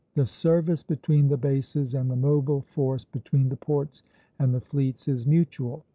[0.15, 4.01] The service between the bases and the mobile force between the ports
[4.39, 5.85] and the fleets is mutual.